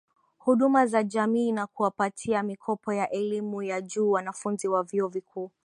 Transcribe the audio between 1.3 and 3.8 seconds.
na kuwapatia mikopo ya elimu